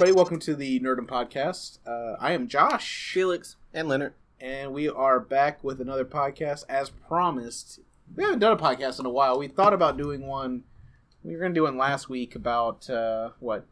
[0.00, 1.78] Hey everybody, welcome to the Nerdum Podcast.
[1.86, 3.56] Uh, I am Josh, Felix.
[3.74, 4.14] and Leonard.
[4.40, 7.80] and we are back with another podcast as promised.
[8.16, 9.38] We haven't done a podcast in a while.
[9.38, 10.64] We thought about doing one.
[11.22, 13.66] We were going to do one last week about uh, what?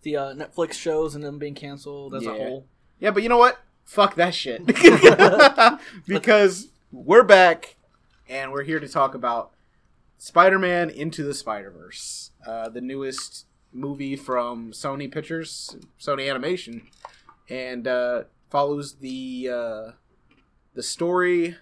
[0.00, 2.64] The uh, Netflix shows and them being canceled as a whole.
[2.98, 3.58] Yeah, but you know what?
[3.84, 4.64] Fuck that shit.
[6.06, 7.76] because we're back
[8.26, 9.50] and we're here to talk about
[10.16, 13.44] Spider-Man Into the Spider-Verse, uh, the newest
[13.78, 16.88] movie from Sony Pictures, Sony Animation,
[17.48, 19.90] and uh, follows the uh,
[20.74, 21.56] the story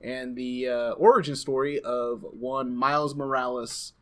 [0.00, 3.92] and the uh, origin story of one Miles Morales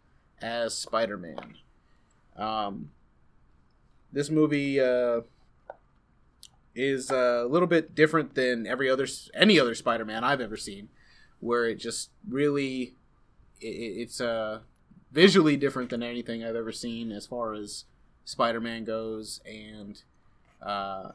[0.41, 1.57] as Spider-Man.
[2.37, 2.91] Um,
[4.13, 4.81] this movie.
[4.81, 5.23] Uh,
[6.75, 10.89] is a little bit different than every other any other Spider-Man I've ever seen,
[11.41, 12.95] where it just really
[13.61, 14.61] it, it's uh,
[15.13, 17.85] visually different than anything I've ever seen as far as
[18.25, 20.03] Spider-Man goes, and
[20.63, 21.13] uh,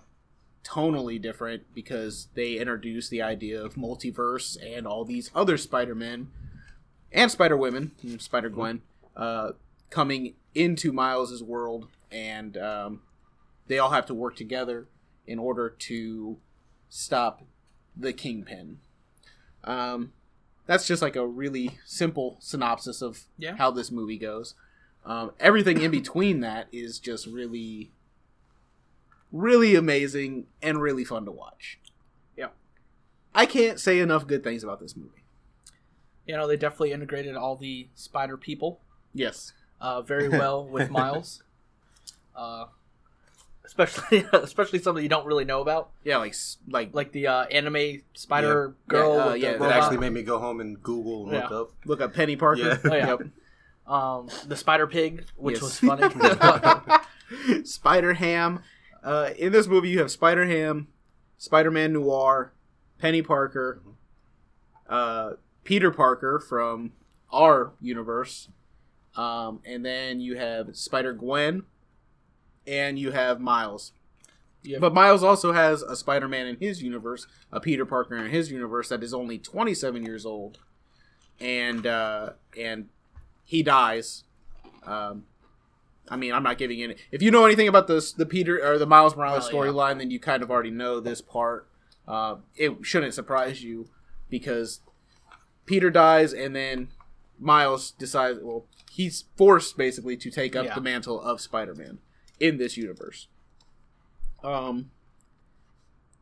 [0.63, 6.29] tonally different because they introduce the idea of multiverse and all these other Spider-Men
[7.11, 8.81] and Spider-Women, Spider-Gwen,
[9.15, 9.51] uh,
[9.89, 13.01] coming into Miles's world, and um,
[13.67, 14.87] they all have to work together
[15.25, 16.37] in order to
[16.89, 17.43] stop
[17.95, 18.79] the kingpin.
[19.63, 20.11] Um,
[20.65, 23.55] that's just like a really simple synopsis of Yeah.
[23.57, 24.55] how this movie goes.
[25.05, 27.91] Um, everything in between that is just really,
[29.31, 31.79] really amazing and really fun to watch.
[32.35, 32.47] Yeah.
[33.33, 35.23] I can't say enough good things about this movie.
[36.25, 38.79] You know, they definitely integrated all the spider people
[39.13, 39.53] Yes.
[39.79, 41.43] uh, very well with Miles.
[42.35, 42.65] Uh,
[43.65, 46.35] especially especially some that you don't really know about, Yeah, like
[46.69, 48.87] like like the uh, anime spider Yeah.
[48.87, 49.15] girl.
[49.15, 51.71] Yeah, uh, yeah, that That actually made me go home and Google and look up.
[51.85, 52.61] look up Penny Parker.
[52.61, 52.77] Yeah.
[52.91, 53.07] Oh, yeah.
[53.07, 53.21] Yep.
[53.87, 55.61] um, the spider pig, which Yes.
[55.61, 56.03] was funny.
[57.63, 58.59] Spider Ham.
[59.03, 60.87] Uh, in this movie, you have Spider Ham,
[61.37, 62.51] Spider Man Noir,
[62.99, 63.81] Penny Parker,
[64.89, 66.91] uh, Peter Parker from
[67.31, 68.49] our universe,
[69.15, 71.63] um, and then you have Spider Gwen,
[72.67, 73.91] and you have Miles.
[74.63, 74.81] Yep.
[74.81, 78.51] But Miles also has a Spider Man in his universe, a Peter Parker in his
[78.51, 80.57] universe that is only 27 years old,
[81.39, 82.89] and uh, and
[83.43, 84.23] he dies.
[84.85, 85.25] Um,
[86.09, 86.95] I mean, I'm not giving any.
[87.11, 89.57] If you know anything about this, the Peter or the Miles Morales yeah.
[89.57, 91.67] storyline, then you kind of already know this part.
[92.07, 93.87] Uh, it shouldn't surprise you
[94.29, 94.81] because
[95.65, 96.89] Peter dies, and then
[97.39, 98.39] Miles decides.
[98.41, 100.75] Well, he's forced basically to take up Yeah.
[100.75, 101.99] the mantle of Spider-Man
[102.39, 103.27] in this universe.
[104.43, 104.91] Um.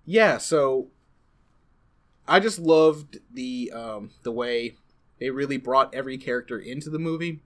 [0.06, 0.90] Yeah, so
[2.28, 4.76] I just loved the um, the way
[5.20, 7.42] they really brought every character into the movie,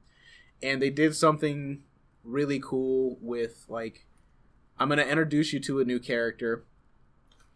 [0.62, 1.84] and they did something
[2.24, 4.06] really cool with like
[4.80, 6.64] I'm gonna introduce you to a new character.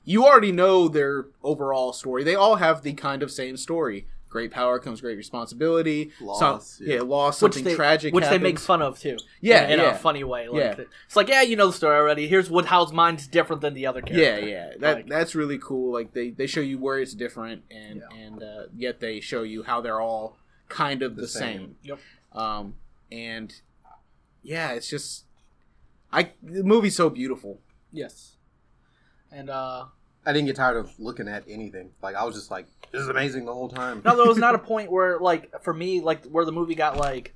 [0.04, 2.24] You already know their overall story.
[2.24, 4.08] They all have the kind of same story.
[4.32, 6.12] Great power comes great responsibility.
[6.22, 6.96] Loss, Some- yeah.
[6.96, 7.02] yeah.
[7.02, 7.42] loss.
[7.42, 8.14] which Something they, tragic.
[8.16, 9.18] which they make fun of too.
[9.42, 9.92] Yeah, in, in yeah.
[9.92, 10.48] a funny way.
[10.48, 10.86] Like, Yeah.
[11.06, 12.28] It's like, yeah, you know the story already.
[12.30, 14.50] Here's what how mine's different than the other characters.
[14.50, 15.92] Yeah, yeah, that Like- that's really cool.
[15.94, 18.18] Like they, they show you where it's different, and Yeah.
[18.26, 20.38] and uh, yet they show you how they're all
[20.70, 21.58] kind of the, The same.
[21.58, 21.76] same.
[21.84, 22.00] Yep.
[22.32, 22.76] Um,
[23.12, 23.54] and
[24.42, 25.26] yeah, it's just
[26.14, 27.60] I the movie's so beautiful.
[27.92, 28.38] Yes.
[29.30, 29.86] And uh
[30.26, 31.92] I didn't get tired of looking at anything.
[32.02, 34.02] Like I was just like, this is amazing the whole time.
[34.06, 36.98] no, there was not a point where like for me like where the movie got
[36.98, 37.34] like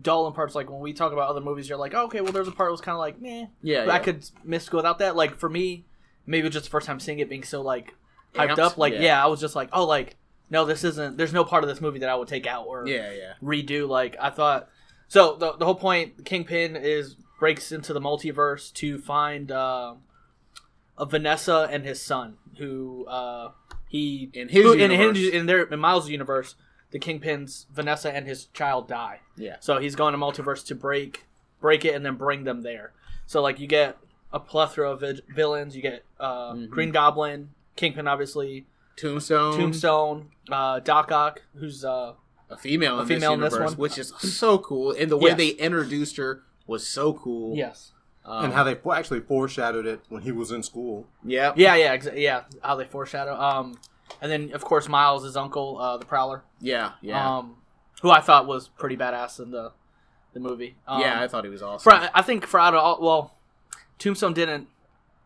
[0.00, 0.54] dull in parts.
[0.54, 2.68] Like when we talk about other movies, you're like, oh, okay, well, there's a part
[2.68, 3.46] that was kind of like, meh.
[3.62, 5.16] Yeah, But I could miss without that.
[5.16, 5.84] Like for me,
[6.26, 7.94] maybe it was just the first time seeing it being so like
[8.34, 8.58] hyped Amped?
[8.58, 8.78] up.
[8.78, 9.00] Like Yeah.
[9.00, 9.24] yeah.
[9.24, 10.16] I was just like, oh, like
[10.50, 11.16] no, this isn't.
[11.16, 13.88] There's no part of this movie that I would take out or yeah, yeah, redo.
[13.88, 14.68] Like I thought.
[15.08, 19.94] So the the whole point, Kingpin is breaks into the multiverse to find uh,
[20.98, 23.50] a Vanessa and his son, who uh,
[23.88, 26.54] he In his who- in his in their in Miles' universe,
[26.90, 29.20] the Kingpin's Vanessa and his child die.
[29.36, 29.56] yeah.
[29.60, 31.26] So he's going to multiverse to break
[31.60, 32.92] break it and then bring them there.
[33.26, 33.96] So like you get
[34.32, 35.74] a plethora of vi- villains.
[35.76, 36.68] You get uh, Mhm.
[36.70, 38.66] Green Goblin, Kingpin, obviously,
[38.96, 42.14] Tombstone, Tombstone, uh, Doc Ock, who's uh,
[42.50, 43.74] a female, A in, female in this this one.
[43.74, 45.38] which is so cool, and the way Yes.
[45.38, 47.56] they introduced her was so cool.
[47.56, 47.92] yes,
[48.26, 51.06] um, and how they actually foreshadowed it when he was in school.
[51.24, 52.42] yeah, Yeah, yeah, exa- yeah.
[52.62, 53.34] How they foreshadow.
[53.40, 53.78] Um,
[54.20, 56.42] and then of course Miles' his uncle, uh, the Prowler.
[56.60, 57.56] yeah, yeah, Um,
[58.02, 59.72] who I thought was pretty badass in the
[60.34, 60.76] the movie.
[60.86, 61.22] Um, yeah.
[61.22, 61.82] I thought he was awesome.
[61.90, 63.34] for I think for out of all, well,
[63.98, 64.68] Tombstone didn't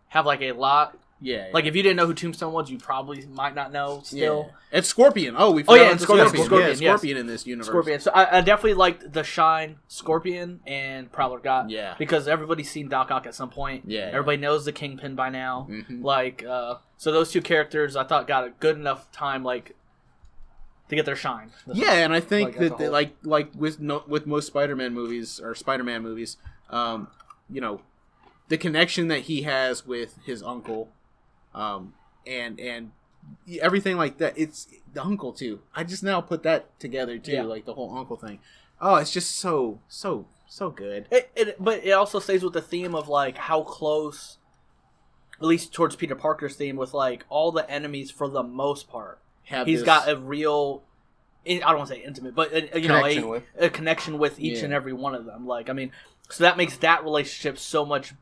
[0.09, 3.27] have like a lot Yeah, Like if you didn't know who Tombstone was, you probably
[3.27, 4.51] might not know still.
[4.73, 4.79] yeah.
[4.79, 5.35] it's Scorpion.
[5.37, 6.47] Oh, we Oh, forgot yeah, about and Scorpion, Scorpion.
[6.47, 7.05] Scorpion, yeah, yes.
[7.21, 7.67] In this universe.
[7.67, 8.01] Scorpion.
[8.01, 11.69] So I, I definitely liked the Shine, Scorpion, and Prowler got.
[11.69, 11.95] Yeah.
[11.99, 13.85] Because everybody's seen Doc Ock at some point.
[13.87, 14.09] Yeah.
[14.13, 15.67] Everybody knows the Kingpin by now.
[15.71, 16.03] Mhm.
[16.03, 19.77] Like, uh, so those two characters, I thought got a good enough time, like,
[20.89, 21.51] to get their shine.
[21.73, 22.91] Yeah, and I think Like, that that, whole.
[22.93, 26.37] like like with no, with most Spider-Man movies or Spider-Man movies,
[26.71, 27.09] um,
[27.49, 27.83] you know,
[28.49, 30.89] the connection that he has with his uncle,
[31.55, 31.95] um,
[32.27, 32.93] and and
[33.61, 34.35] everything like that.
[34.37, 35.61] It's the uncle too.
[35.75, 37.43] I just now put that together too, Yeah.
[37.43, 38.41] like the whole uncle thing.
[38.81, 41.07] Oh, it's just so so so good.
[41.11, 44.39] It, it, but it also stays with the theme of like how close,
[45.41, 49.21] at least towards Peter Parker's theme, with like all the enemies for the most part.
[49.45, 50.83] Have He's got a real,
[51.47, 53.05] I don't want to say intimate, but uh, you know,
[53.59, 54.67] a, a connection with each Yeah.
[54.67, 55.47] and every one of them.
[55.47, 55.91] Like, I mean,
[56.31, 58.15] so that makes that relationship so much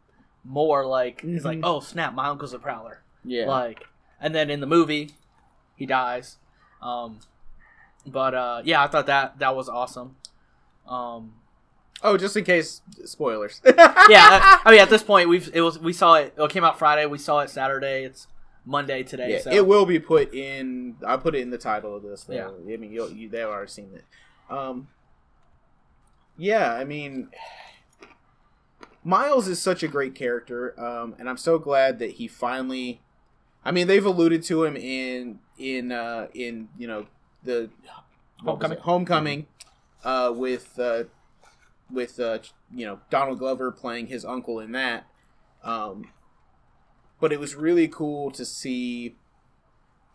[0.45, 1.65] more like it's like, Mhm.
[1.65, 3.03] oh snap, my uncle's a prowler.
[3.25, 3.47] Yeah.
[3.47, 3.85] Like,
[4.20, 5.11] and then in the movie,
[5.76, 6.37] he dies.
[6.82, 7.20] Um,
[8.06, 10.17] but uh, yeah, I thought that that was awesome.
[10.87, 11.35] Um,
[12.03, 13.61] oh, just in case spoilers.
[13.67, 16.35] yeah, I, I mean, at this point, we've it was we saw it.
[16.37, 17.06] It came out Friday.
[17.06, 18.05] We saw it Saturday.
[18.05, 18.26] It's
[18.65, 19.32] Monday today.
[19.32, 19.50] Yeah, so.
[19.50, 20.97] it will be put in.
[21.06, 22.25] I put it in the title of this.
[22.25, 22.35] Though.
[22.67, 22.75] Yeah.
[22.75, 24.05] I mean, you'll, you they've already seen it.
[24.50, 24.88] Um,
[26.37, 27.29] yeah, I mean,
[29.05, 33.00] Miles is such a great character, um, and I'm so glad that he finally.
[33.69, 37.06] I mean, they've alluded to him in in uh, in you know
[37.44, 37.69] the
[38.43, 38.79] Homecoming.
[38.79, 39.47] Homecoming,
[40.03, 41.05] uh, with uh,
[41.91, 42.38] with uh,
[42.75, 45.06] you know Donald Glover playing his uncle in that.
[45.62, 46.11] Um,
[47.20, 49.17] but it was really cool to see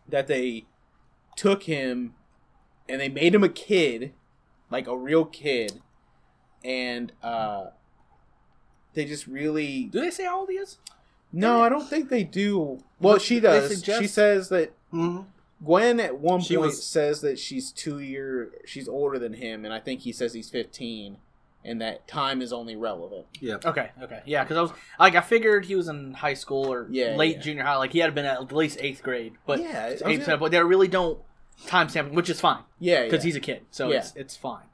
[0.09, 0.65] that they
[1.35, 2.15] took him
[2.89, 4.13] and they made him a kid,
[4.71, 5.79] like a real kid,
[6.63, 7.65] and uh,
[8.95, 10.79] they just really Do they say how old he is?
[11.31, 12.79] no, I don't think they do.
[13.03, 13.69] Well, she does.
[13.75, 15.21] suggest- She says that Mm-hmm.
[15.65, 19.63] Gwen at one She point was- says that she's two year she's older than him,
[19.65, 21.17] and I think he says he's fifteen,
[21.63, 23.25] and that time is only relevant.
[23.39, 23.55] Yeah.
[23.63, 26.87] Okay, okay, yeah, because I was like, I figured he was in high school or
[26.91, 27.41] Yeah, late yeah.
[27.41, 30.37] junior high, like he had been at least eighth grade, but yeah, I eighth, gonna-
[30.37, 31.19] but they really don't
[31.65, 33.27] time stamp, which is fine yeah, because yeah.
[33.29, 33.99] he's a kid, so Yeah.
[33.99, 34.65] it's it's fine.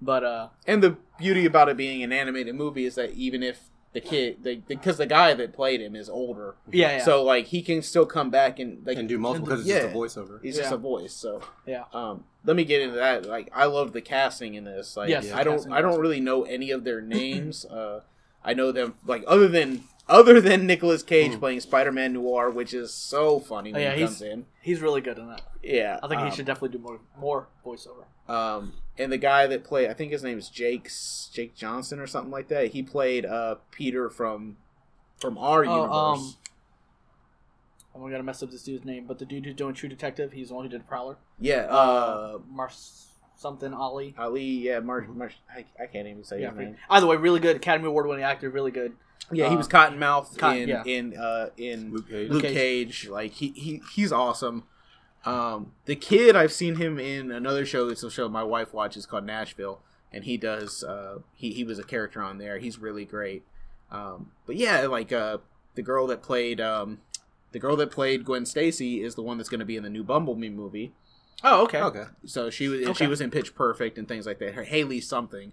[0.00, 3.62] But uh, And the beauty about it being an animated movie is that even if
[3.96, 7.46] the kid, the, because the guy that played him is older, yeah, yeah, so like
[7.46, 9.80] he can still come back and like And do multiple because it's Yeah.
[9.82, 10.42] just a voiceover.
[10.42, 11.12] he's just a voice.
[11.14, 13.24] So yeah, um, let me get into that.
[13.26, 14.96] Like I love the casting in this.
[14.96, 17.64] Like Yes, I don't I don't really know any of their names.
[17.64, 18.02] uh,
[18.44, 21.38] I know them like other than other than Nicolas Cage Hmm.
[21.40, 24.46] playing Spider Man Noir, which is so funny when Oh, yeah, he he's- comes in.
[24.62, 25.42] he's really good in that.
[25.62, 28.04] Yeah, I think he um, should definitely do more more voiceover.
[28.28, 32.06] Um, and the guy that played, I think his name is Jake's Jake Johnson or
[32.06, 32.68] something like that.
[32.72, 34.56] He played uh, Peter from
[35.20, 35.94] from our Oh, universe.
[35.94, 36.34] um,
[37.94, 40.48] I'm gonna mess up this dude's name, but the dude who's doing True Detective, he's
[40.48, 41.16] the one who did Prowler.
[41.40, 43.06] yeah, uh, Mars
[43.36, 44.14] something Ali.
[44.18, 44.42] Ali.
[44.44, 45.02] Yeah, Mar.
[45.08, 46.76] Mar- I, I can't even say Yeah, his name.
[46.90, 48.92] either way, really good Academy Award winning actor, really good.
[49.32, 50.84] Yeah, he Uh, was Cottonmouth Cotton- in yeah.
[50.84, 52.30] in uh, in Luke Cage.
[52.30, 52.54] Luke Cage.
[52.54, 53.08] Cage.
[53.08, 54.64] Like he, he he's awesome.
[55.26, 57.88] Um, the kid I've seen him in another show.
[57.88, 59.80] It's a show my wife watches called Nashville,
[60.12, 60.84] and he does.
[60.84, 62.58] Uh, he he was a character on there.
[62.58, 63.42] He's really great.
[63.90, 65.38] Um, but yeah, like uh,
[65.74, 67.00] the girl that played um,
[67.52, 69.90] the girl that played Gwen Stacy is the one that's going to be in the
[69.90, 70.92] new Bumblebee movie.
[71.44, 71.80] Oh, okay.
[71.82, 72.04] Okay.
[72.24, 73.04] So she was Okay.
[73.04, 74.54] she was in Pitch Perfect and things like that.
[74.54, 75.52] Her Haley something.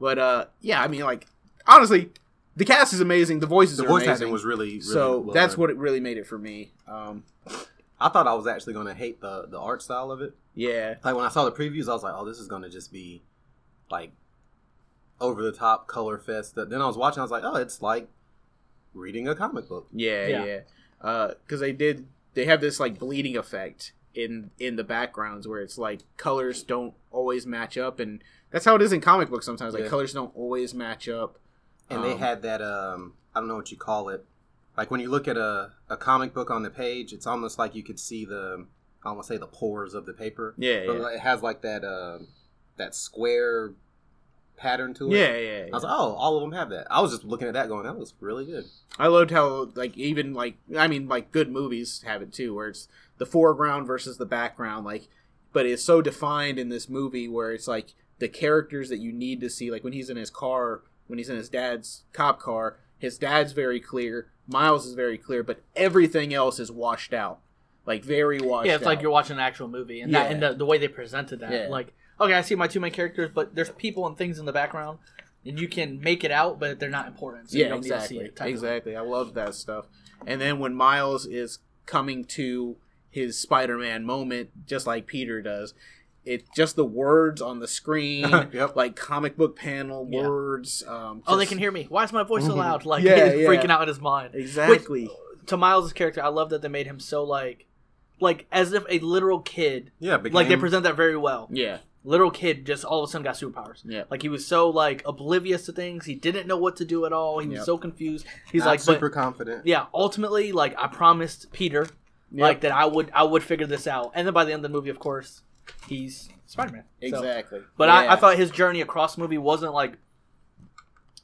[0.00, 1.26] But uh, yeah, I mean, like
[1.66, 2.10] honestly,
[2.56, 3.40] the cast is amazing.
[3.40, 4.12] The voices The are voice amazing.
[4.24, 5.60] acting was really, really so well that's done.
[5.60, 6.72] what it really made it for me.
[6.86, 7.24] Um,
[8.04, 10.34] I thought I was actually going to hate the the art style of it.
[10.54, 12.68] yeah, Like when I saw the previews, I was like, "Oh, this is going to
[12.70, 13.22] just be
[13.90, 14.12] like
[15.20, 18.08] over the top color fest." Then I was watching, I was like, "Oh, it's like
[18.94, 20.44] reading a comic book." yeah, Yeah.
[20.44, 20.60] yeah.
[21.44, 25.78] Because they did, they have this like bleeding effect in in the backgrounds where it's
[25.78, 29.74] like colors don't always match up, and that's how it is in comic books sometimes.
[29.74, 29.88] Like Yeah.
[29.88, 31.38] colors don't always match up.
[31.90, 34.24] And they Um, had that um I don't know what you call it.
[34.76, 37.74] Like when you look at a, a comic book on the page, it's almost like
[37.74, 38.66] you could see the
[39.04, 40.54] I almost say the pores of the paper.
[40.56, 42.28] Yeah, But yeah, it has like that um
[42.76, 43.72] that square
[44.56, 45.18] pattern to it.
[45.18, 45.66] yeah, yeah.
[45.72, 46.86] I was like, oh, all of them have that.
[46.90, 48.64] I was just looking at that going, that was really good.
[48.98, 52.68] I loved how like even like I mean like good movies have it too, where
[52.68, 52.88] it's
[53.18, 55.08] the foreground versus the background, like
[55.52, 59.40] but it's so defined in this movie where it's like the characters that you need
[59.40, 62.78] to see, like when he's in his car, when he's in his dad's cop car,
[63.02, 67.40] his dad's very clear, Miles is very clear, but everything else is washed out,
[67.84, 68.66] like very washed.
[68.66, 68.66] Out.
[68.66, 70.88] Yeah, it's like you're watching an actual movie, and that and the, the way they
[70.88, 71.66] presented that, Yeah.
[71.68, 74.52] like, okay, I see my two main characters, but there's people and things in the
[74.52, 74.98] background.
[75.44, 77.50] and you can make it out, but they're not important.
[77.50, 78.50] So you yeah, don't exactly, need to see it.
[78.50, 78.94] exactly.
[78.96, 79.86] I love that stuff.
[80.24, 82.76] And then when Miles is coming to
[83.10, 85.74] his Spider-Man moment, just like Peter does,
[86.24, 88.76] it just the words on the screen, Yep.
[88.76, 90.22] like comic book panel Yeah.
[90.26, 90.84] words.
[90.86, 91.86] Um, Oh, they can hear me.
[91.88, 92.56] Why is my voice so Mhm.
[92.56, 92.84] loud?
[92.86, 93.48] Like Yeah, he's yeah.
[93.48, 94.34] freaking out in his mind.
[94.34, 95.10] exactly.
[95.46, 97.66] To Miles' character, I love that they made him so like,
[98.20, 99.90] like as if a literal kid.
[99.98, 101.48] Yeah, became, Like they present that very well.
[101.50, 103.82] yeah, Literal kid just all of a sudden got superpowers.
[103.84, 104.04] yeah.
[104.10, 106.04] Like he was so like oblivious to things.
[106.04, 107.40] He didn't know what to do at all.
[107.40, 107.64] He was Yep.
[107.66, 108.26] so confused.
[108.52, 109.66] He's not like, super but confident.
[109.66, 109.86] yeah.
[109.94, 111.88] Ultimately, like I promised Peter,
[112.32, 114.12] like that I would I would figure this out.
[114.14, 115.42] And then by the end of the movie, of course,
[115.86, 116.84] he's Spider Man.
[117.00, 117.60] Exactly.
[117.76, 119.92] But I, I thought his journey across the movie wasn't like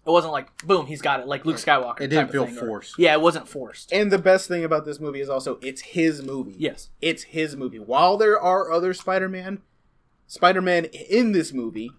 [0.06, 2.00] it wasn't like boom, he's got it, like Luke Skywalker.
[2.00, 2.98] It didn't of feel thing, or- forced.
[2.98, 3.92] yeah, it wasn't forced.
[3.92, 6.54] And the best thing about this movie is also it's his movie.
[6.58, 6.88] Yes.
[7.02, 7.78] It's his movie.
[7.78, 9.60] While there are other Spider-Man,
[10.26, 11.90] Spider-Man in this movie,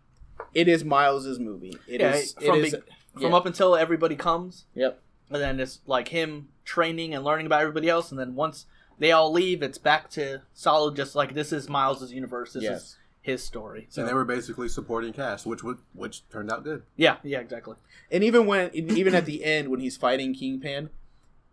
[0.55, 1.77] it is Miles's movie.
[1.87, 2.33] It Yeah, is.
[2.33, 2.73] from it is.
[2.75, 2.81] be-
[3.13, 3.35] From yeah.
[3.35, 5.01] up until everybody comes, Yep.
[5.29, 8.65] and then it's like him training and learning about everybody else, and then once
[8.99, 10.95] they all leave, it's back to solid.
[10.95, 12.53] Just like this is Miles's universe.
[12.53, 12.81] This Yes.
[12.81, 13.87] is his story.
[13.89, 16.83] So And they were basically supporting cast, which would which turned out good.
[16.95, 17.75] yeah, yeah, exactly.
[18.11, 20.89] And even when, even at the end when he's fighting Kingpin,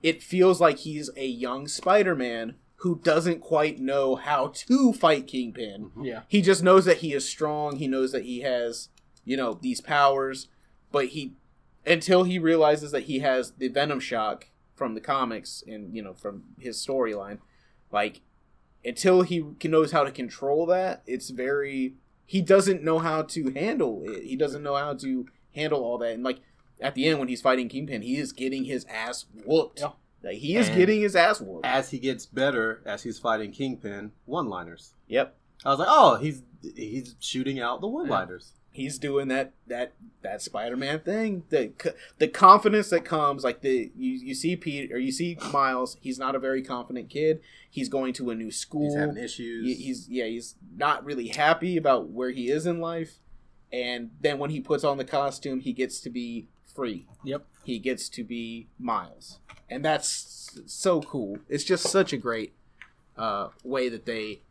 [0.02, 5.86] it feels like he's a young Spider-Man who doesn't quite know how to fight Kingpin.
[5.86, 6.04] Mm-hmm.
[6.04, 7.76] Yeah, He just knows that he is strong.
[7.76, 8.88] He knows that he has,
[9.24, 10.48] you know, these powers,
[10.92, 11.32] but he
[11.84, 16.12] until he realizes that he has the Venom shock from the comics and you know
[16.14, 17.38] from his storyline,
[17.90, 18.20] like
[18.84, 24.02] until he knows how to control that, it's very he doesn't know how to handle
[24.04, 24.22] it.
[24.24, 26.12] He doesn't know how to handle all that.
[26.14, 26.40] And like
[26.80, 29.80] at the end when he's fighting Kingpin, he is getting his ass whooped.
[29.80, 29.90] Yeah.
[30.22, 31.64] Like he is And- getting his ass whooped.
[31.66, 34.92] As he gets better, as he's fighting Kingpin, one-liners.
[35.08, 35.36] Yep.
[35.64, 36.42] I was like, oh, he's
[36.74, 38.52] he's shooting out the one-liners.
[38.76, 41.44] He's doing that that that Spider-Man thing.
[41.48, 41.72] The
[42.18, 45.96] the confidence that comes like the you, you see Pete or you see Miles.
[46.00, 47.40] He's not a very confident kid.
[47.70, 48.84] He's going to a new school.
[48.84, 49.66] He's having issues.
[49.66, 53.18] He- he's yeah he's not really happy about where he is in life.
[53.72, 57.08] And then when he puts on the costume, he gets to be free.
[57.24, 57.44] Yep.
[57.64, 61.38] He gets to be Miles, and that's so cool.
[61.48, 62.54] It's just such a great
[63.16, 64.42] uh, way that they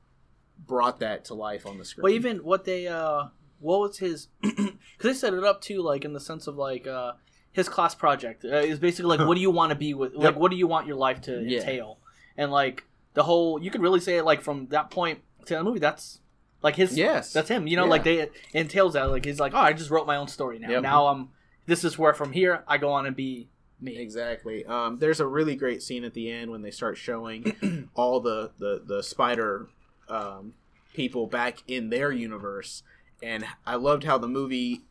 [0.67, 2.03] brought that to life on the screen.
[2.03, 3.25] Well, even what they uh,
[3.65, 4.27] what was his?
[4.41, 7.13] Because they set it up too, like in the sense of like uh,
[7.51, 10.13] his class project uh, is basically like, what do you want to be with?
[10.13, 10.35] Like, Yep.
[10.37, 11.59] what do you want your life to Yeah.
[11.59, 11.97] entail?
[12.37, 15.63] And like the whole, you could really say it like from that point to the
[15.63, 15.79] movie.
[15.79, 16.19] That's
[16.63, 16.97] like his.
[16.97, 17.67] yes, That's him.
[17.67, 17.89] You know, Yeah.
[17.89, 19.03] like they entails that.
[19.11, 20.69] Like he's like, oh, I just wrote my own story now.
[20.69, 20.83] Yep.
[20.83, 21.29] Now I'm.
[21.65, 23.49] This is where from here I go on and be
[23.81, 23.97] me.
[23.97, 24.63] Exactly.
[24.65, 28.51] Um, there's a really great scene at the end when they start showing all the
[28.59, 29.67] the the spider
[30.07, 30.53] um,
[30.93, 32.83] people back in their universe,
[33.21, 34.81] and I loved how the movie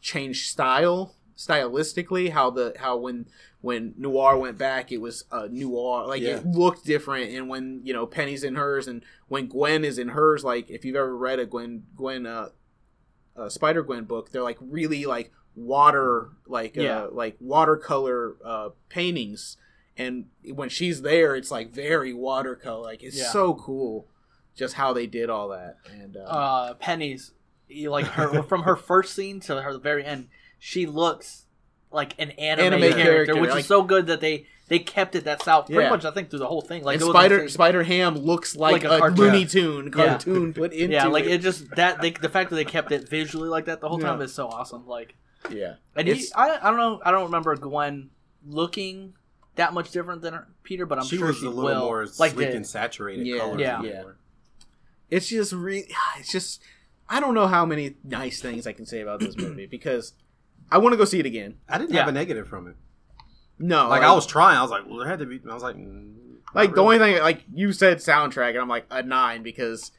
[0.00, 2.30] changed style stylistically.
[2.30, 3.26] How the how when
[3.60, 6.38] when Noir went back, it was uh, Noir like Yeah.
[6.38, 10.08] it looked different, and when you know Penny's in hers, and when Gwen is in
[10.08, 12.48] hers, like if you've ever read a Gwen Gwen uh,
[13.36, 17.02] uh, Spider Gwen book, they're like really like water like Yeah.
[17.04, 19.58] uh, like watercolor uh, paintings
[19.98, 23.28] and when she's there it's like very watercolor like it's Yeah.
[23.30, 24.06] so cool
[24.54, 27.32] just how they did all that and uh, uh, Penny's
[27.86, 30.28] like her from her first scene to her very end.
[30.58, 31.46] She looks
[31.90, 35.14] like an anime, Anime character, character, which like- is so good that they they kept
[35.14, 35.90] it that style pretty Yeah.
[35.90, 36.04] much.
[36.06, 36.82] I think through the whole thing.
[36.84, 37.48] Like and spider insane.
[37.50, 39.18] spider ham looks like, Like a a, cartoon.
[39.18, 40.06] looney tune Yeah.
[40.06, 42.92] cartoon put into yeah, like it, it just that they, the fact that they kept
[42.92, 44.24] it visually like that the whole time Yeah.
[44.24, 44.86] is so awesome.
[44.86, 45.14] Like,
[45.50, 48.10] yeah and he, I I don't know I don't remember Gwen
[48.46, 49.14] looking
[49.56, 51.80] that much different than her, Peter, but I'm she sure was she a little will.
[51.80, 53.60] more like sleek the- and saturated Yeah, colors.
[53.60, 53.82] yeah.
[53.82, 54.02] Yeah.
[55.12, 55.86] It's just re-
[56.18, 56.60] it's just
[57.08, 60.14] I don't know how many nice things I can say about this movie because
[60.70, 61.58] I want to go see it again.
[61.68, 62.00] I didn't Yeah.
[62.00, 62.76] have a negative from it.
[63.58, 64.56] No, Like I was trying.
[64.56, 65.38] I was like, well, there had to be.
[65.48, 66.14] I was like, mm,
[66.54, 69.92] Like not the only thing, like you said, soundtrack, and I'm like a nine because,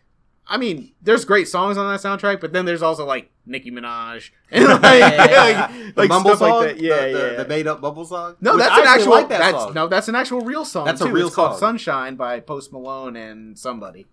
[0.47, 4.31] I mean, there's great songs on that soundtrack, but then there's also like Nicki Minaj
[4.51, 5.69] and like, Yeah.
[5.69, 6.81] like, the like mumble stuff song, like that.
[6.81, 7.43] Yeah, the, the, yeah.
[7.43, 8.35] the made up bumble song.
[8.41, 9.11] no, Which that's an actual.
[9.11, 9.73] like that that's song.
[9.75, 10.85] no, that's an actual real song.
[10.85, 11.59] That's a real it's called song.
[11.77, 14.07] "Sunshine" by Post Malone and somebody,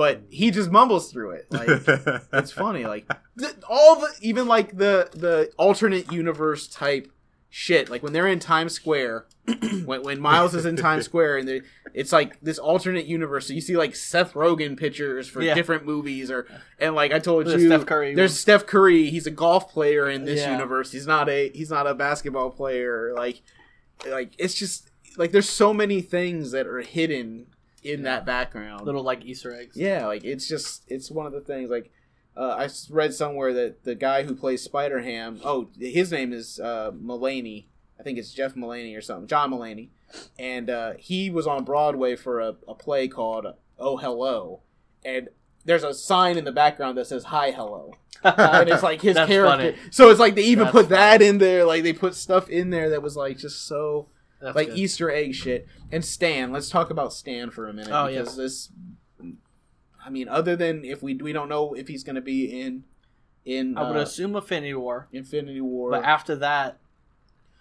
[0.00, 1.46] but he just mumbles through it.
[1.50, 1.68] Like
[2.32, 2.86] it's funny.
[2.86, 3.06] Like
[3.38, 7.12] th- all the even like the the alternate universe type
[7.50, 7.90] shit.
[7.90, 9.26] Like when they're in Times Square,
[9.84, 11.60] when when Miles is in Times Square, and they-
[11.92, 13.46] it's like this alternate universe.
[13.46, 15.52] So you see like Seth Rogen pictures for Yeah.
[15.52, 16.46] different movies, or
[16.78, 18.14] and like I told There's you, Steph Curry.
[18.14, 19.10] there's Steph Curry.
[19.10, 20.52] He's a golf player in this Yeah.
[20.52, 20.92] universe.
[20.92, 23.12] He's not a he's not a basketball player.
[23.14, 23.42] Like
[24.08, 24.88] like it's just
[25.18, 27.48] like there's so many things that are hidden
[27.82, 28.84] in that background.
[28.86, 29.76] little like Easter eggs.
[29.76, 31.90] Yeah, like it's just it's one of the things like
[32.36, 36.60] uh, I read somewhere that the guy who plays Spider Ham, oh, his name is
[36.60, 37.66] uh, Mulaney.
[37.98, 39.88] I think it's Jeff Mulaney or something, John Mulaney,
[40.38, 43.46] and uh, he was on Broadway for a, a play called
[43.78, 44.62] Oh Hello,
[45.04, 45.28] and
[45.66, 47.92] there's a sign in the background that says Hi Hello,
[48.24, 49.72] and it's like his That's character.
[49.72, 49.76] funny.
[49.90, 52.70] So it's like they even That's put that in there, like they put stuff in
[52.70, 54.08] there that was like just so
[54.40, 54.78] That's like good.
[54.78, 55.66] Easter egg shit.
[55.92, 58.36] And Stan, let's talk about Stan for a minute Oh, because yes.
[58.36, 58.68] this.
[60.04, 62.84] I mean, other than if we we don't know if he's going to be in
[63.44, 66.78] in I would uh, assume Infinity War, Infinity War, but after that,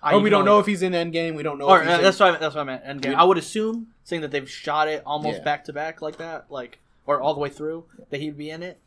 [0.02, 1.36] I or we don't know if he's in Endgame.
[1.36, 1.68] We don't know.
[1.68, 2.84] Or if he's uh, in, that's what I that's what I meant.
[2.86, 3.10] Endgame.
[3.10, 5.44] We- I would assume, seeing that they've shot it almost Yeah.
[5.44, 8.64] back to back like that, like or all the way through, that he'd be in
[8.64, 8.80] it.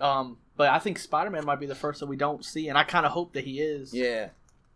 [0.00, 2.76] Um, but I think Spider Man might be the first that we don't see, and
[2.76, 3.94] I kind of hope that he is.
[3.94, 4.30] yeah,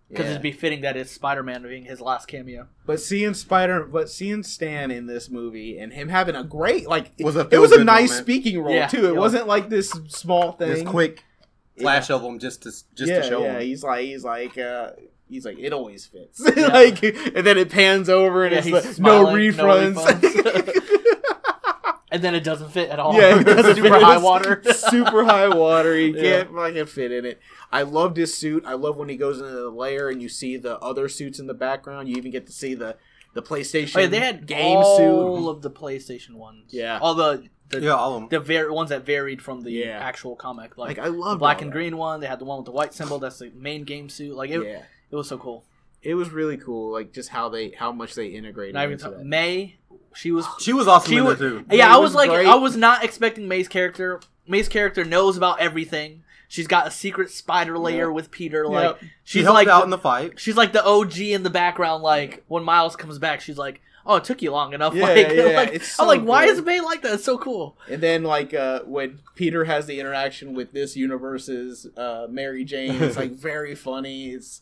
[0.08, 0.30] Because yeah.
[0.32, 2.68] it'd be fitting that it's Spider Man being his last cameo.
[2.86, 7.12] But seeing Spider, but seeing Stan in this movie and him having a great like
[7.20, 8.24] Was a it was a nice moment.
[8.24, 9.06] speaking role Yeah, too.
[9.08, 9.18] It yeah.
[9.18, 10.68] wasn't like this small thing.
[10.68, 11.24] This quick
[11.78, 13.54] flash of him just to just yeah, to show yeah.
[13.54, 13.62] him.
[13.62, 14.90] He's like he's like uh
[15.28, 16.40] he's like it always fits.
[16.56, 16.66] Yeah.
[16.68, 20.90] like and then it pans over and Yeah, it's he's like, no smiling, no refunds.
[22.14, 23.14] And then it doesn't fit at all.
[23.14, 24.02] yeah, it doesn't super fit.
[24.02, 24.62] high water.
[24.72, 25.96] super high water.
[25.96, 26.44] He Yeah.
[26.44, 27.40] can't fucking fit in it.
[27.72, 28.64] I loved his suit.
[28.64, 31.48] I love when he goes into the lair and you see the other suits in
[31.48, 32.08] the background.
[32.08, 32.96] You even get to see the
[33.34, 35.04] the PlayStation Oh, yeah, they had game all suit.
[35.10, 36.66] All of the PlayStation ones.
[36.72, 37.00] Yeah.
[37.02, 38.28] all the the, yeah, all of them.
[38.30, 39.98] the var- ones that varied from the Yeah.
[39.98, 40.78] actual comic.
[40.78, 42.20] Like, Like I love the black and green one.
[42.20, 43.18] They had the one with the white symbol.
[43.18, 44.36] That's the main game suit.
[44.36, 45.64] Like it, Yeah, it was so cool.
[46.04, 46.92] It was really cool.
[46.92, 49.24] Like just how they how much they integrated Not even into talk- that.
[49.26, 49.76] May.
[50.14, 50.46] She was.
[50.60, 51.38] She was awesome She in was.
[51.40, 51.64] there too.
[51.70, 52.46] Yeah, May I was, was like, great.
[52.46, 54.20] I was not expecting May's character.
[54.46, 56.22] May's character knows about everything.
[56.46, 58.14] She's got a secret spider layer Yep.
[58.14, 58.68] with Peter.
[58.68, 60.38] Like She she's helped like out the- in the fight.
[60.38, 62.02] she's like the OG in the background.
[62.04, 65.28] Like when Miles comes back, she's like, "Oh, it took you long enough." Yeah, like,
[65.32, 67.14] yeah, like- it's I'm so like, why is May like that?
[67.14, 67.76] It's so cool.
[67.90, 73.02] And then like uh when Peter has the interaction with this universe's uh Mary Jane,
[73.02, 74.28] it's like very funny.
[74.30, 74.60] It's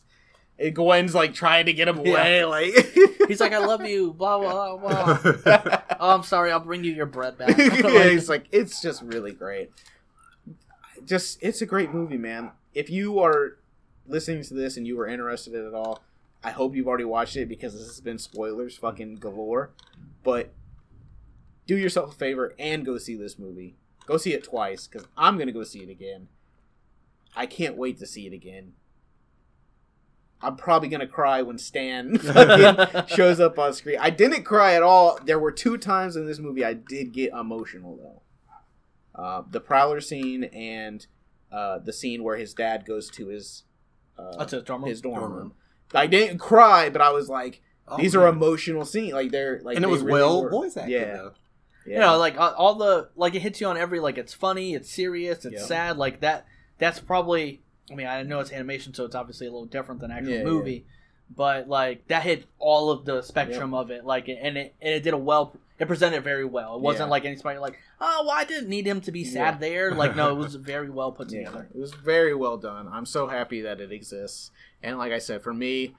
[0.57, 2.73] it, Gwen's like trying to get him away, like
[3.27, 5.81] He's like, "I love you." Blah blah blah.
[5.99, 6.51] oh, I'm sorry.
[6.51, 7.57] I'll bring you your bread back.
[7.57, 9.71] yeah, Like, it's like it's just really great.
[11.05, 12.51] Just it's a great movie, man.
[12.73, 13.57] If you are
[14.07, 16.03] listening to this and you were interested in it at all,
[16.43, 19.71] I hope you've already watched it because this has been spoilers fucking galore.
[20.23, 20.53] But
[21.67, 23.75] do yourself a favor and go see this movie.
[24.05, 26.27] Go see it twice because I'm gonna go see it again.
[27.35, 28.73] I can't wait to see it again.
[30.43, 32.19] I'm probably gonna cry when Stan
[33.07, 33.97] shows up on screen.
[33.99, 35.17] I didn't cry at all.
[35.25, 38.21] There were two times in this movie I did get emotional though.
[39.15, 41.05] Uh, the Prowler scene and
[41.51, 43.63] uh, the scene where his dad goes to his
[44.17, 44.89] uh, That's a dorm room?
[44.89, 45.53] his dorm Dorm room.
[45.93, 49.13] I didn't cry, but I was like, Oh, these are emotional scenes.
[49.13, 50.49] Like they're like, and it was really well were.
[50.49, 50.91] voice acted.
[50.93, 51.31] Yeah, though.
[51.85, 51.93] yeah.
[51.95, 54.73] You know, like all- all the like it hits you on every like it's funny,
[54.73, 55.65] it's serious, it's Yeah.
[55.65, 55.97] sad.
[55.97, 56.45] Like that.
[56.79, 57.61] That's probably.
[57.91, 60.43] I mean, I know it's animation, so it's obviously a little different than actual Yeah,
[60.43, 60.85] movie.
[61.35, 64.05] But like that hit all of the spectrum of it.
[64.05, 65.55] Like and it and it did a well.
[65.79, 66.75] It presented very well.
[66.75, 67.11] It wasn't Yeah.
[67.11, 69.57] like anybody like, oh, well, I didn't need him to be sad Yeah.
[69.59, 69.91] there.
[69.95, 71.67] Like no, it was very well put Yeah, together.
[71.73, 72.87] it was very well done.
[72.87, 74.51] I'm so happy that it exists.
[74.83, 75.95] And like I said, for me,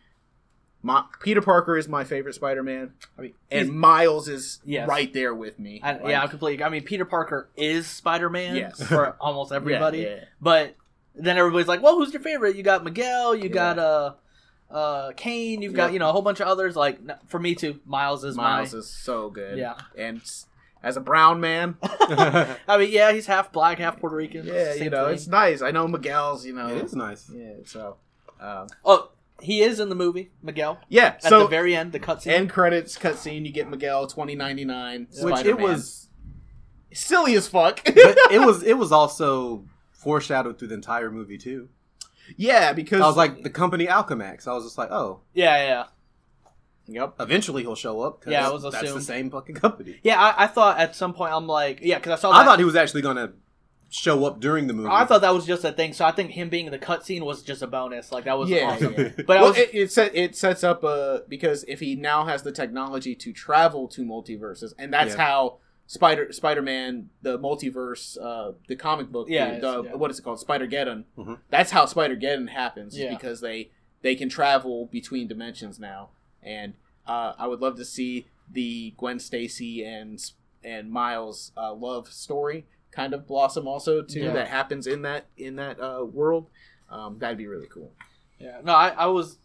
[0.83, 4.87] my, Peter Parker is my favorite Spider-Man, I mean, and Miles is Yes.
[4.89, 5.81] right there with me.
[5.83, 6.63] I, Like, yeah, I'm completely.
[6.63, 8.83] I mean, Peter Parker is Spider Man Yes.
[8.83, 10.01] for almost everybody.
[10.01, 10.25] Yeah, yeah.
[10.43, 10.77] But
[11.15, 13.49] then everybody's like, "Well, who's your favorite?" You got Miguel, you Yeah.
[13.49, 14.13] got uh,
[14.71, 15.93] uh, Kaine, you've got Yeah.
[15.95, 16.75] you know a whole bunch of others.
[16.77, 16.99] Like
[17.29, 18.79] for me too, Miles is Miles my.
[18.81, 19.59] is so good.
[19.59, 19.75] Yeah.
[19.97, 20.21] and
[20.83, 24.45] as a brown man, I mean, yeah, he's half black, half Puerto Rican.
[24.47, 25.15] yeah, you know, thing.
[25.15, 25.63] it's nice.
[25.63, 27.31] I know Miguel's, you know, it is nice.
[27.35, 27.55] yeah.
[27.65, 27.97] So,
[28.39, 31.07] um, Oh, he is in the movie Miguel yeah.
[31.07, 32.33] at So the very end, the cutscene.
[32.33, 36.09] end credits cutscene, you get Miguel twenty ninety nine, Which it was,
[36.93, 37.83] silly as fuck.
[37.85, 37.97] but
[38.31, 39.65] it was it was also
[40.05, 41.69] foreshadowed through the entire movie too.
[42.37, 44.47] yeah, because I was like the company Alchemax.
[44.47, 45.85] I was just like, oh, yeah, yeah,
[46.87, 47.15] yep.
[47.21, 48.21] eventually he'll show up.
[48.23, 49.01] 'cause Yeah, I was that's assumed.
[49.01, 49.99] the same fucking company.
[50.03, 50.21] yeah.
[50.21, 52.33] I, I thought at some point I'm like, yeah, because I saw.
[52.33, 53.33] That, I thought he was actually gonna
[53.91, 54.89] show up during the movie.
[54.91, 55.93] I thought that was just a thing.
[55.93, 58.11] So I think him being in the cutscene was just a bonus.
[58.11, 58.95] Like that was Yeah, awesome.
[58.99, 59.11] yeah.
[59.27, 62.25] But I well, was it, it, set, it sets up a because if he now
[62.25, 65.23] has the technology to travel to multiverses, and that's Yeah.
[65.25, 69.95] how Spider Spider Man the multiverse uh the comic book Yeah, the, it's- yeah.
[69.97, 71.39] what is it called Spider Geddon Mhm.
[71.51, 73.11] that's how Spider Geddon happens Yeah.
[73.11, 73.71] because they
[74.03, 76.11] they can travel between dimensions now,
[76.43, 76.75] and
[77.07, 80.23] uh, I would love to see the Gwen Stacy and
[80.63, 84.33] and Miles uh, love story kind of blossom also too Yeah.
[84.33, 86.49] that happens in that in that uh, world.
[86.91, 87.93] Um, that'd be really cool.
[88.39, 89.39] Yeah, no, I, I was.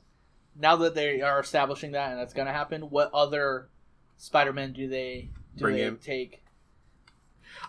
[0.57, 3.69] Now that they are establishing that and that's gonna happen, what other
[4.17, 5.97] Spider-Man do they do Bring they in.
[5.97, 6.43] take?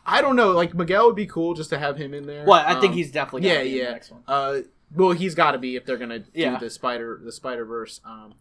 [0.07, 0.53] I don't know.
[0.53, 2.45] Like Miguel would be cool just to have him in there.
[2.47, 3.85] Well, I think Um, he's definitely gonna yeah, be in yeah.
[3.87, 4.23] the next one.
[4.27, 4.59] Uh,
[4.95, 6.59] well, he's got to be if they're gonna do Yeah.
[6.59, 8.01] the spider the Spider Verse.
[8.05, 8.35] Um,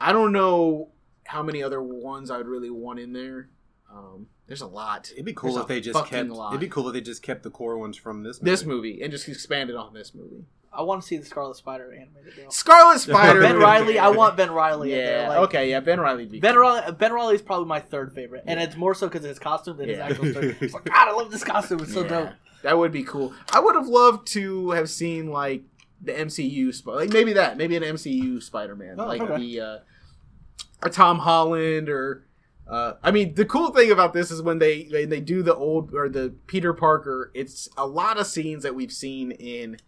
[0.00, 0.90] I don't know
[1.24, 3.48] how many other ones I would really want in there.
[3.92, 5.10] Um, there's a lot.
[5.12, 6.30] It'd be cool There's if they just fucking kept.
[6.30, 6.50] lot.
[6.50, 8.40] It'd be cool if they just kept the core ones from this.
[8.40, 8.50] Movie.
[8.50, 10.44] this movie and just expanded on this movie.
[10.78, 12.34] I want to see the Scarlet Spider animated.
[12.36, 12.50] Deal.
[12.50, 13.40] Scarlet Spider.
[13.40, 14.92] Ben Reilly, I want Ben Reilly.
[14.92, 15.04] in Yeah.
[15.06, 15.28] there.
[15.30, 15.70] Like, okay.
[15.70, 15.80] Yeah.
[15.80, 16.26] Ben Reilly.
[16.26, 16.62] Be Ben cool.
[16.62, 19.38] Reilly, Ben Reilly is probably my third favorite, and it's more so because of his
[19.38, 20.06] costume than Yeah.
[20.06, 20.56] his actual story.
[20.60, 21.80] It's like, God, I love this costume.
[21.80, 22.08] It's so Yeah.
[22.08, 22.28] dope.
[22.62, 23.32] That would be cool.
[23.52, 25.62] I would have loved to have seen like
[26.02, 29.36] the MCU, Sp- like maybe that, maybe an MCU Spider-Man, Oh, like okay.
[29.36, 29.78] the uh,
[30.82, 32.22] a Tom Holland or.
[32.68, 35.54] Uh, I mean, the cool thing about this is when they they, they do the
[35.54, 37.30] old or the Peter Parker.
[37.32, 39.78] It's a lot of scenes that we've seen in, in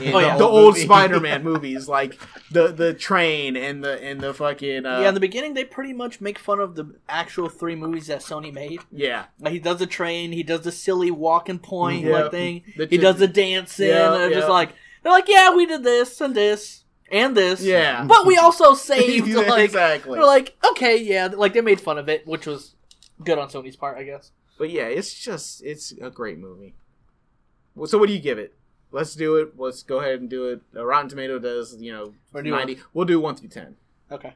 [0.00, 0.36] Oh, yeah.
[0.36, 0.76] the Old old.
[0.76, 2.18] Spider-Man movies, like
[2.50, 5.92] the the train and the and the fucking uh, yeah, in the beginning, they pretty
[5.92, 8.80] much make fun of the actual three movies that Sony made.
[8.92, 9.26] yeah.
[9.40, 12.12] Like he does the train, he does the silly walking point Yeah.
[12.22, 13.88] like thing, The- he does the dancing.
[13.88, 14.70] Yeah, and they're just like
[15.02, 18.04] they're like, yeah, we did this and this and this, Yeah.
[18.04, 19.28] but we also saved.
[19.28, 20.14] Yeah, like exactly.
[20.18, 22.74] they're like, okay, yeah, like they made fun of it, which was
[23.24, 24.32] good on Sony's part, I guess.
[24.58, 26.74] But yeah, it's just it's a great movie.
[27.84, 28.54] So what do you give it?
[28.92, 29.54] Let's do it.
[29.58, 30.60] Let's go ahead and do it.
[30.74, 32.78] Uh, Rotten Tomato does you know Or do ninety.
[32.94, 33.76] We'll do one through ten.
[34.10, 34.34] Okay,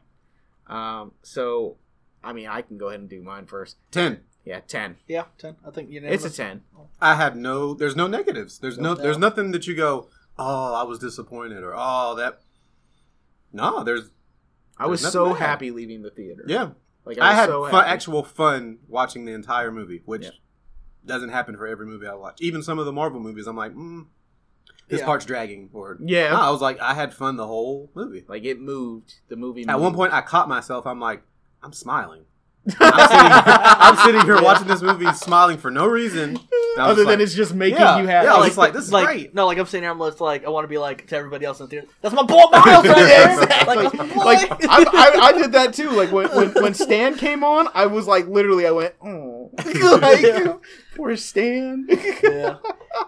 [0.67, 1.77] Um, so
[2.25, 3.77] I mean, I can go ahead and do mine first.
[3.91, 4.21] Ten.
[4.45, 4.97] Yeah, ten.
[5.07, 5.57] yeah, ten.
[5.67, 6.63] I think you know It's a ten.
[7.01, 7.75] I have no.
[7.75, 8.59] There's no negatives.
[8.59, 8.95] There's no.
[8.95, 9.03] No.
[9.03, 10.09] There's nothing that you go.
[10.39, 12.41] Oh, I was disappointed, or oh that.
[13.53, 14.11] No, there's
[14.79, 15.47] I was so nothing bad.
[15.49, 16.45] happy leaving the theater.
[16.47, 16.71] yeah.
[17.05, 17.91] like I, was had so fun, happy.
[17.91, 20.31] actual fun watching the entire movie, which Yeah.
[21.05, 22.39] doesn't happen for every movie I watch.
[22.41, 24.07] Even some of the Marvel movies, I'm like, mm,
[24.91, 25.07] this Yeah.
[25.07, 25.71] part's dragging.
[25.73, 28.25] Or Yeah, No, I was like, I had fun the whole movie.
[28.29, 29.15] like it moved.
[29.29, 29.65] The movie.
[29.69, 30.87] At one point, I caught myself.
[30.87, 31.23] I'm like,
[31.63, 32.23] I'm smiling.
[32.79, 36.39] I'm sitting, I'm sitting here watching this movie, smiling for no reason.
[36.81, 38.27] I was other than like- it's just making Yeah, you happy.
[38.27, 39.35] yeah, I was like, this is like, great.
[39.35, 41.45] No, like I'm sitting here, I'm just like, I want to be like to everybody
[41.45, 41.87] else in the theater.
[42.01, 43.33] That's my boy Miles right there.
[43.43, 43.75] exactly.
[43.77, 44.25] Like, that's my boy.
[44.25, 45.91] Like I, I, I did that too.
[45.91, 49.51] Like when, when when Stan came on, I was like literally, I went, oh,
[49.99, 50.61] like
[50.97, 51.87] poor Stan.
[52.23, 52.57] yeah.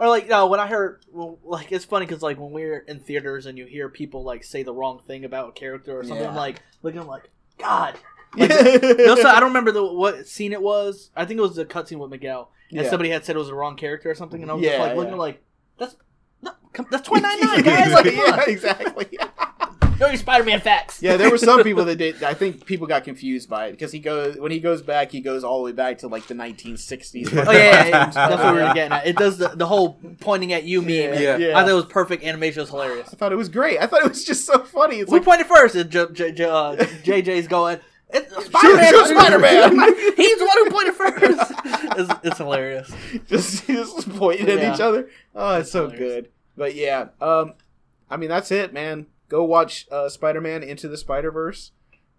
[0.00, 3.00] Or like no, when I heard well, like it's funny because like when we're in
[3.00, 6.22] theaters and you hear people like say the wrong thing about a character or something,
[6.22, 6.30] Yeah.
[6.30, 7.98] I'm like looking I'm like God.
[8.34, 8.46] Yeah.
[8.46, 11.10] No, so I don't remember the what scene it was.
[11.14, 12.90] I think it was the cutscene with Miguel, and Yeah.
[12.90, 14.80] somebody had said it was the wrong character or something, and I was Yeah, just
[14.80, 15.18] like looking yeah.
[15.18, 15.42] like
[15.78, 15.96] that's
[16.42, 17.92] no, come, that's twenty nine nine guys.
[17.92, 19.06] Like, yeah, exactly.
[20.00, 21.00] know your Spider Man facts.
[21.00, 22.22] Yeah, there were some people that did.
[22.24, 25.20] I think people got confused by it because he goes when he goes back, he
[25.20, 27.28] goes all the way back to like the 1960s.
[27.46, 28.10] Oh yeah, yeah, yeah.
[28.10, 29.06] that's what we were getting at.
[29.06, 30.90] It does the, the whole pointing at you meme.
[30.90, 31.36] Yeah.
[31.36, 31.56] Yeah.
[31.56, 32.24] I thought it was perfect.
[32.24, 33.10] Animation It was hilarious.
[33.12, 33.78] I thought it was great.
[33.80, 34.96] I thought it was just so funny.
[35.00, 37.78] It's We like pointed first, and J- J- J- uh, JJ's going.
[38.12, 39.06] It's shoot, Spider-Man.
[39.06, 39.94] Spider-Man.
[40.16, 41.52] He's the one who pointed first.
[41.94, 42.90] It's, it's hilarious.
[43.26, 45.10] just just pointing at each other.
[45.34, 46.14] Oh, it's so Hilarious.
[46.14, 46.28] good.
[46.56, 47.54] But yeah, um,
[48.08, 49.06] I mean that's it, man.
[49.28, 51.72] Go watch uh, Spider-Man Into the Spider-Verse,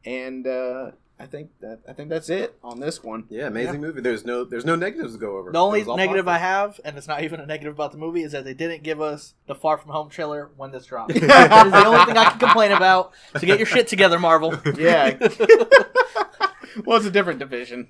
[0.06, 3.26] and uh, I think that I think that's it on this one.
[3.30, 4.02] Yeah, amazing movie.
[4.02, 5.52] There's no there's no negatives to go over.
[5.52, 8.23] The only It negative I have, and it's not even a negative about the movie,
[8.23, 11.13] is that they didn't give us the Far From Home trailer when this dropped.
[11.19, 13.13] that is the only thing I can complain about.
[13.38, 14.54] So get your shit together, Marvel.
[14.78, 15.17] Yeah.
[16.86, 17.88] well, it's a different division.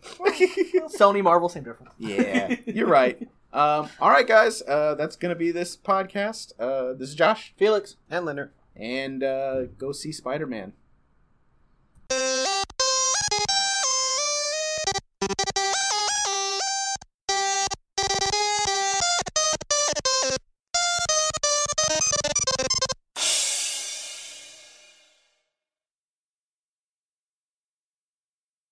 [0.98, 1.94] Sony, Marvel, same difference.
[1.98, 3.20] yeah, you're right.
[3.54, 6.54] Um, all right, guys, uh, that's gonna be this podcast.
[6.60, 7.96] Uh, this is Josh, Felix.
[8.10, 8.52] and Leonard.
[8.76, 10.74] and uh, go see Spider-Man.